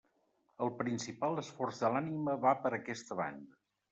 El 0.67 0.71
principal 0.79 1.41
esforç 1.41 1.83
de 1.83 1.93
l'ànima 1.97 2.37
va 2.47 2.53
per 2.65 2.75
aquesta 2.81 3.19
banda. 3.23 3.63